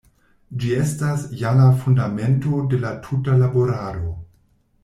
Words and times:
Ĝi 0.61 0.71
estas 0.77 1.25
ja 1.43 1.51
la 1.59 1.67
fundamento 1.83 2.65
de 2.73 2.83
la 2.87 2.97
tuta 3.09 3.39
laborado. 3.47 4.19